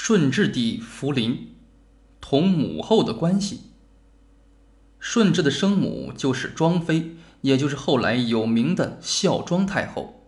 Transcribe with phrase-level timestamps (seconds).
[0.00, 1.56] 顺治帝福临
[2.20, 3.72] 同母后的关系。
[5.00, 10.22] 顺治的生母就是庄妃，也就是后来有名的孝庄太后。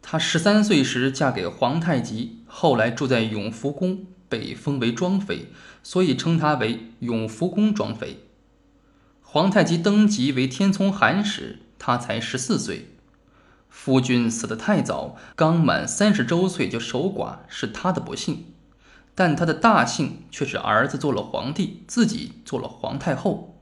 [0.00, 5.48] 她十三岁时嫁给皇太极，后来住在永福宫，被封为庄妃，
[5.82, 8.20] 所以称她为永福宫庄妃。
[9.20, 12.92] 皇太极登基为天聪汗时，她才十四岁。
[13.68, 18.46] 夫君死得太早，刚满三十周岁就守寡，是他的不幸。
[19.14, 23.58] 但他的大幸却是儿子做了皇帝，自己做了皇太后。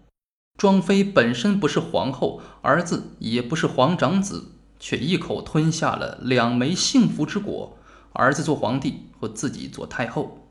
[0.56, 7.79] 庄妃本身不是皇后，儿子也不是皇长子，却一口吞下了两枚幸福之果：
[8.12, 10.48] 儿子做皇帝和自己做太后。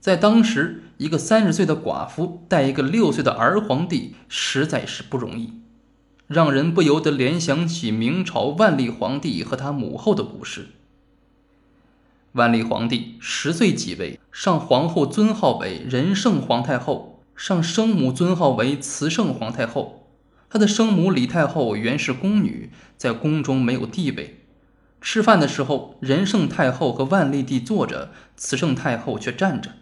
[0.00, 5.52] 在当时，一个三十岁的寡妇带一个六岁的儿皇帝，实在是不容易，
[6.26, 10.68] 让人不由得联想起明朝万历皇帝和他母后的故事。
[12.32, 20.06] 万历皇帝十岁即位，上皇后尊号为仁圣皇太后，上生母尊号为慈圣皇太后。
[20.48, 24.44] 他的生母李太后原是宫女，在宫中没有地位。
[25.00, 29.72] 吃饭的时候，仁圣太后和万历帝坐着，慈圣太后却站着。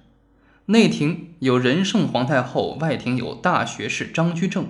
[0.67, 4.69] 内廷有仁圣皇太后，外廷有大学士张居正。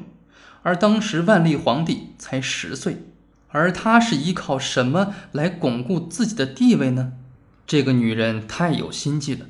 [0.62, 3.04] 而当时万历皇帝才十岁，
[3.48, 7.12] 而他是依靠什么来巩固自己的地位呢？
[7.68, 9.44] 这个女人太有心计了。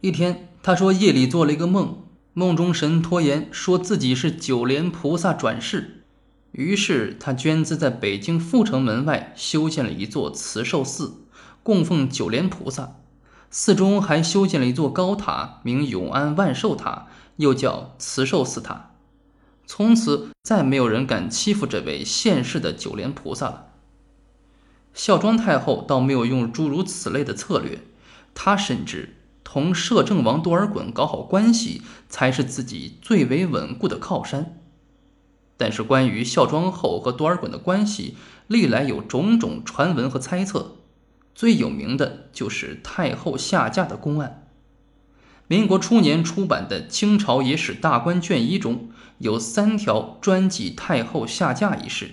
[0.00, 2.02] 一天，她说夜里做了一个梦，
[2.34, 6.02] 梦中神拖延，说自己是九莲菩萨转世。
[6.50, 11.18] 于是她捐资在北京阜成门外修建了一座慈寿寺，
[11.62, 12.96] 供奉九莲菩萨。
[13.48, 18.90] 寺中还修建了一座高塔，名永安万寿塔，又叫慈寿寺塔。
[19.66, 23.66] 从此，再没有人敢欺负这位现世的九莲菩萨了。
[24.94, 27.80] 孝庄太后倒没有用诸如此类的策略，
[28.34, 34.58] 她甚至同摄政王多尔衮搞好关系，才是自己最为稳固的靠山。
[35.56, 38.16] 但是，关于孝庄后和多尔衮的关系，
[38.48, 40.76] 历来有种种传闻和猜测。
[41.34, 44.48] 最有名的就是太后下嫁的公案。
[45.46, 52.10] 民国初年出版的《清朝野史大观卷一》中有三条专记太后下嫁一事。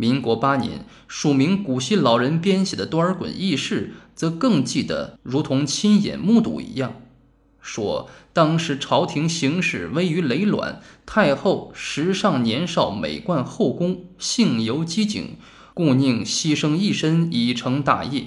[0.00, 7.02] 民国八年，署名古稀老人编写的多尔衮轶事，则更记得如同亲眼目睹一样，
[7.60, 15.36] 说当时朝廷形势危于累卵，太后时尚年少，美冠后宫，性尤机警，
[15.74, 18.26] 故宁牺牲一身以成大业。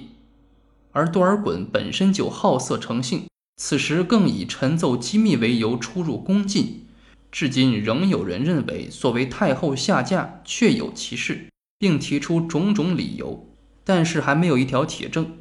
[0.92, 3.24] 而多尔衮本身就好色成性，
[3.56, 6.86] 此时更以陈奏机密为由出入宫禁，
[7.32, 11.48] 至今仍有人认为所谓太后下嫁确有其事。
[11.82, 13.50] 并提出种种理由，
[13.84, 15.32] 但是还没有一条铁证。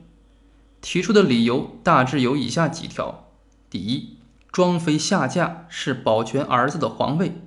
[0.81, 3.29] 提出的理由大致有以下几条：
[3.69, 4.17] 第一，
[4.51, 7.43] 庄妃下嫁是保全儿子的皇位，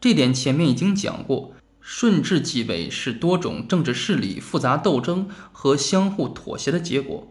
[0.00, 1.52] 这点前面已经讲过。
[1.82, 7.30] 顺治继位是多种政治势力复杂斗争和相互妥协的结果。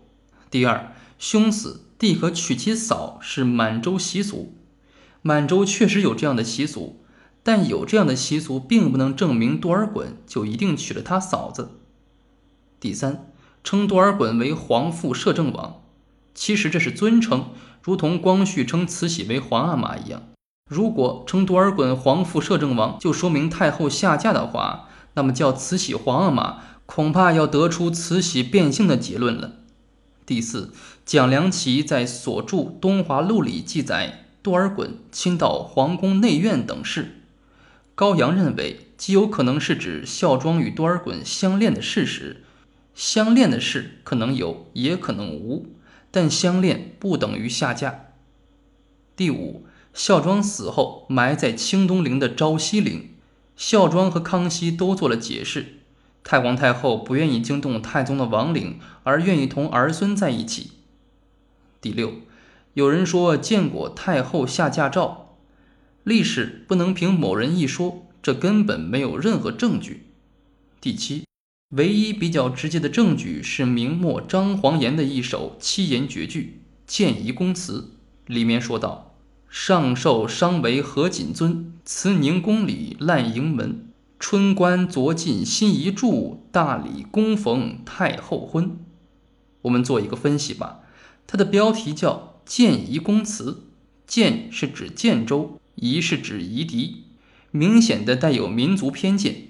[0.51, 4.53] 第二，兄死弟可娶其嫂是满洲习俗，
[5.23, 7.03] 满洲确实有这样的习俗。
[7.49, 11.71] 但有这样的习俗，并不能证明多尔衮就一定娶了他嫂子。
[12.79, 13.31] 第三，
[13.63, 15.81] 称多尔衮为皇父摄政王，
[16.35, 17.45] 其实这是尊称，
[17.81, 20.21] 如同光绪称慈禧为皇阿玛一样。
[20.69, 29.53] 如果称多尔衮皇父摄政王，就说明太后下嫁的话，那么叫慈禧皇阿玛，恐怕要得出慈禧变性的结论了。
[30.27, 30.71] 第四，
[31.03, 37.15] 蒋良奇在所著《东华录》里记载多尔衮亲到皇宫内院等事。
[37.99, 42.45] 高阳认为，极有可能是指孝庄与多尔衮相恋的事实。
[42.95, 45.75] 相恋的事可能有，也可能无，
[46.09, 48.13] 但相恋不等于下嫁。
[49.17, 53.09] 第五，孝庄死后埋在清东陵的昭西陵，
[53.57, 55.79] 孝庄和康熙都做了解释。
[56.23, 60.71] 太皇太后不愿意惊动太宗的亡灵，而愿意同儿孙在一起。
[61.81, 62.13] 第六，
[62.75, 65.28] 有人说见过太后下嫁照。
[66.03, 70.07] 历史不能凭某人一说，这根本没有任何证据。
[70.81, 71.25] 第七，
[71.75, 76.61] 唯一比较直接的证据是明末张煌言的一首七言绝句
[76.91, 77.91] 《谏仪公词》，
[78.33, 79.15] 里面说道
[79.49, 83.85] ：“上寿伤为何锦尊，慈宁宫里烂营门。
[84.17, 88.77] 春官昨进新一柱，大礼恭逢太后婚。”
[89.63, 90.79] 我们做一个分析吧，
[91.27, 93.51] 它的标题叫《谏仪公词》，
[94.07, 95.58] 谏是指建州。
[95.81, 97.03] 夷是指夷狄，
[97.51, 99.47] 明显的带有民族偏见。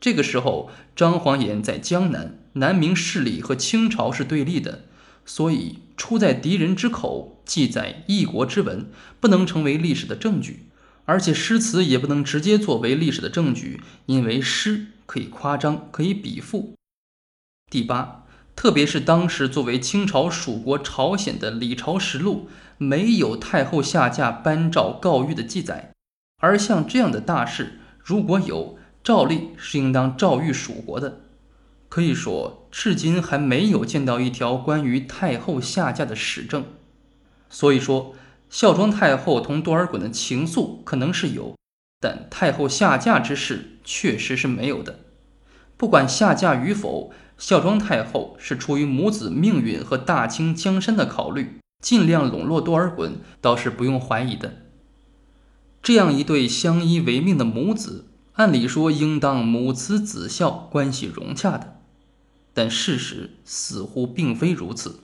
[0.00, 4.84] 这个时候，张煌言在江南，南明势力和清朝是对立的，
[5.24, 8.86] 所以出在敌人之口，记载异国之文，
[9.20, 10.66] 不能成为历史的证据。
[11.04, 16.74] 而且诗词也不能直接作为历史的证据，因为诗可以夸张，可以比附。
[17.70, 18.21] 第八，
[18.62, 22.48] 特别是当时作为清朝属国朝鲜的《李朝实录》，
[22.78, 25.90] 没有太后下嫁颁诏告谕的记载。
[26.40, 31.22] 而像这样的大事，如果有，照例是应当诏谕蜀国的。
[31.88, 36.64] 可以说，至今还没有见到一条关于太后下嫁的史证。
[37.50, 38.14] 所以说。
[38.48, 41.56] 孝庄太后同多尔衮的情愫可能是有，
[41.98, 45.00] 但太后下嫁之事确实是没有的。
[45.78, 47.10] 不管下嫁与否，
[47.42, 54.58] 孝庄太后是出于母子命运和大清江山的考虑，尽量笼络多尔衮，倒是不用怀疑的。
[55.82, 61.80] 这样一对相依为命的母子，按理说应当母慈子孝，关系融洽的，
[62.54, 65.00] 但事实似乎并非如此。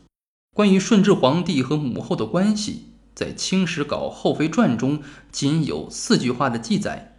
[0.54, 2.84] 关于顺治皇帝和母后的关系。
[3.16, 5.02] 在《清史稿·后妃传》中，
[5.32, 7.16] 仅有四句话的记载。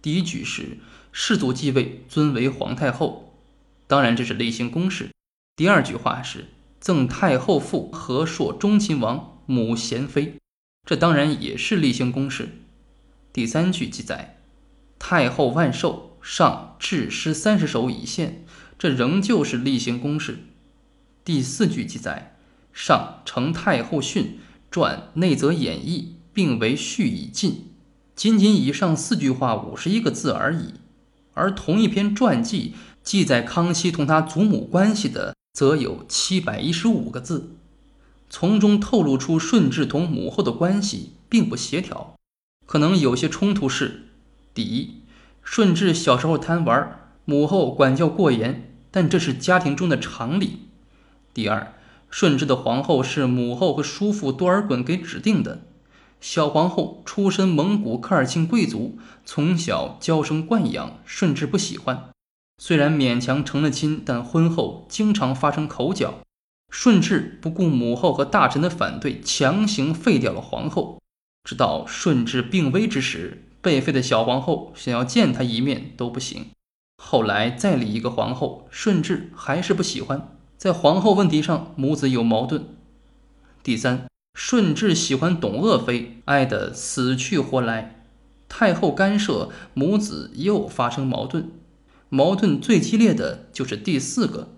[0.00, 0.78] 第一句是
[1.10, 3.29] “世祖继位，尊为皇太后”，
[3.90, 5.10] 当然这是例行公事。
[5.56, 6.46] 第二句话是
[6.78, 10.36] “赠太后父和硕忠亲王，母贤妃”，
[10.86, 12.50] 这当然也是例行公事。
[13.32, 14.38] 第三句记载
[15.00, 18.44] “太后万寿，上制诗三十首以献”，
[18.78, 20.38] 这仍旧是例行公事。
[21.24, 22.36] 第四句记载
[22.72, 24.38] “上承太后训”。
[24.70, 27.72] 传内则演义，并为序已尽，
[28.14, 30.74] 仅仅以上四句话五十一个字而已。
[31.40, 37.56] 而同一篇传记记载康熙同他祖母关系的，则有七百一十五个字，
[38.28, 42.14] 从中透露出顺治同母后的关系并不协调。
[42.66, 44.08] 可能有些冲突是：
[44.52, 45.00] 第一，
[45.42, 50.68] 顺治小时候贪玩，母后管教过严，但这是家庭中的常理；
[51.32, 51.74] 第二。
[52.10, 55.62] 顺治的皇后是母后和叔父多尔衮给指定的。
[56.20, 62.10] 小皇后出身蒙古科尔沁贵族，从小娇生惯养，顺治不喜欢。
[62.58, 66.14] 虽然勉强成了亲，但婚后经常发生口角。
[66.70, 71.00] 顺治不顾母后和大臣的反对，强行废掉了皇后。
[71.42, 76.46] 直到顺治病危之时，被废的小皇后想要见他一面都不行。
[77.02, 80.36] 后来再立一个皇后，顺治还是不喜欢。
[80.58, 82.66] 在皇后问题上，母子有矛盾。
[83.62, 88.04] 第三，顺治喜欢董鄂妃，爱得死去活来，
[88.48, 91.50] 太后干涉，母子又发生矛盾。
[92.08, 94.48] 矛盾最激烈的就是第四个，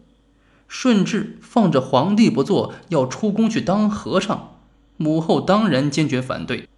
[0.68, 4.56] 顺治放着皇帝不做，要出宫去当和尚，
[4.96, 6.68] 母后当然坚决反对。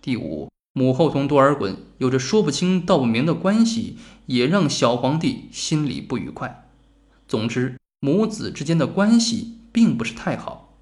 [0.00, 3.96] 第五，母后同多尔衮有着说不清道不明的关系，
[4.26, 6.68] 也让小皇帝心里不愉快。
[7.26, 7.76] 总之。
[8.00, 10.74] 母子之间的关系并不是太好，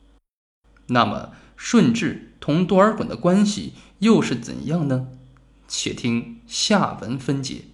[0.89, 1.31] 那么
[1.65, 5.07] 顺治同多尔衮的关系又是怎样呢？
[5.69, 7.67] 且听下文分解。